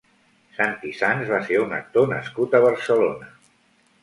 Santi 0.53 0.93
Sans 1.01 1.29
va 1.33 1.41
ser 1.49 1.59
un 1.65 1.75
actor 1.81 2.09
nascut 2.15 2.57
a 2.57 2.63
Barcelona. 2.65 3.31